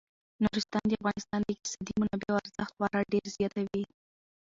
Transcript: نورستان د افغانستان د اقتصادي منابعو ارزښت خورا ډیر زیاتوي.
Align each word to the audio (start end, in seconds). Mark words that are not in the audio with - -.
نورستان 0.43 0.83
د 0.87 0.91
افغانستان 1.01 1.39
د 1.43 1.47
اقتصادي 1.55 1.93
منابعو 2.01 2.39
ارزښت 2.41 2.71
خورا 2.73 2.99
ډیر 3.13 3.23
زیاتوي. 3.37 3.83